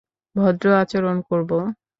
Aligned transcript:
ভদ্র 0.35 0.65
আচরণ 0.81 1.17
করব! 1.29 1.51